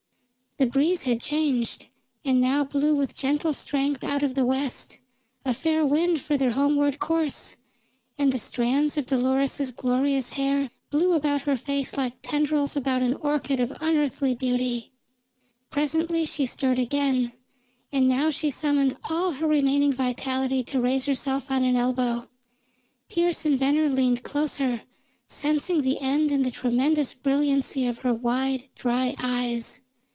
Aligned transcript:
The 0.57 0.67
breeze 0.67 1.03
had 1.05 1.19
changed, 1.19 1.87
and 2.23 2.39
now 2.39 2.63
blew 2.63 2.93
with 2.93 3.15
gentle 3.15 3.51
strength 3.51 4.03
out 4.03 4.21
of 4.21 4.35
the 4.35 4.45
west, 4.45 4.99
a 5.43 5.55
fair 5.55 5.83
wind 5.83 6.21
for 6.21 6.37
their 6.37 6.51
homeward 6.51 6.99
course, 6.99 7.55
and 8.15 8.31
the 8.31 8.37
strands 8.37 8.95
of 8.95 9.07
Dolores's 9.07 9.71
glorious 9.71 10.31
hair 10.33 10.69
blew 10.91 11.13
about 11.13 11.43
her 11.43 11.55
face 11.57 11.97
like 11.97 12.21
tendrils 12.21 12.75
about 12.75 13.01
an 13.01 13.15
orchid 13.15 13.59
of 13.59 13.75
unearthly 13.81 14.35
beauty. 14.35 14.91
Presently 15.71 16.27
she 16.27 16.45
stirred 16.45 16.77
again, 16.77 17.31
and 17.91 18.07
now 18.07 18.29
she 18.29 18.51
summoned 18.51 18.97
all 19.09 19.31
her 19.31 19.47
remaining 19.47 19.91
vitality 19.93 20.63
to 20.65 20.79
raise 20.81 21.07
herself 21.07 21.49
on 21.49 21.63
an 21.63 21.75
elbow. 21.75 22.29
Pearse 23.09 23.45
and 23.45 23.57
Venner 23.57 23.89
leaned 23.89 24.21
closer, 24.21 24.83
sensing 25.25 25.81
the 25.81 25.97
end 25.99 26.29
in 26.29 26.43
the 26.43 26.51
tremendous 26.51 27.15
brilliancy 27.15 27.87
of 27.87 27.99
her 27.99 28.13
wide, 28.13 28.69
dry 28.75 29.15
eyes. 29.17 29.81